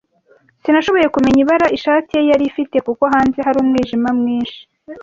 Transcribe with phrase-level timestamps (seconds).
[0.63, 4.59] Sinashoboye kumenya ibara ishati ye yari ifite kuko hanze hari umwijima mwinshi.
[4.63, 4.65] t.